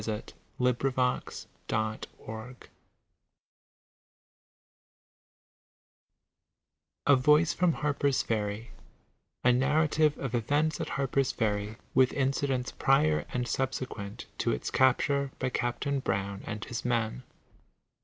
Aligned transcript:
See 0.03 0.11
other 0.11 0.73
formats 0.73 1.45
A 7.05 7.15
VOICE 7.15 7.53
FROM 7.53 7.73
HARPER'S 7.73 8.23
FERRY* 8.23 8.71
A 9.43 9.53
NARRATIVE 9.53 10.17
OF 10.17 10.33
EVENTS 10.33 10.81
AT 10.81 10.89
HARPER'S 10.97 11.31
FERRY; 11.33 11.77
WITH 11.93 12.13
INCIDENTS 12.13 12.71
PRIOR 12.79 13.25
AND 13.31 13.47
SUBSEQUENT 13.47 14.25
TO 14.39 14.49
ITS 14.51 14.71
CAPTURE 14.71 15.33
BY 15.37 15.49
CAPTAIN 15.51 15.99
BROWN 15.99 16.41
AND 16.47 16.65
HIS 16.65 16.83
MEN. 16.83 17.21